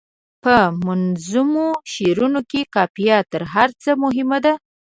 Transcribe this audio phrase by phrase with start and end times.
[0.43, 4.53] په منظومو شعرونو کې قافیه تر هر څه مهمه ده.